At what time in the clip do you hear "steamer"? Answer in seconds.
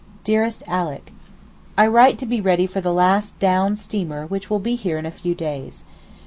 3.77-4.25